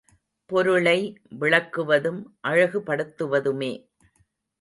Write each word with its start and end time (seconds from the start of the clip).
பொருளை 0.49 0.95
விளக்குவதும் 1.39 2.17
அழகுபடுத்துவதுமே 2.43 3.71